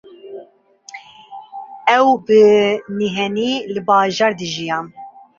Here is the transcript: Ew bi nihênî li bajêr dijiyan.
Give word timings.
Ew 1.97 2.07
bi 2.25 2.41
nihênî 2.97 3.51
li 3.73 3.81
bajêr 3.87 4.31
dijiyan. 4.39 4.85